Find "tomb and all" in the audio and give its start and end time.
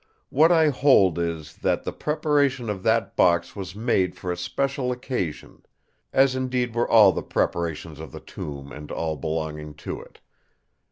8.19-9.15